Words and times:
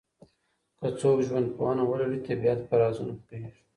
که 0.79 0.87
څوک 0.99 1.17
ژوندپوهنه 1.27 1.83
ولولي، 1.85 2.17
د 2.21 2.25
طبیعت 2.27 2.59
په 2.67 2.75
رازونو 2.81 3.13
پوهیږي. 3.25 3.61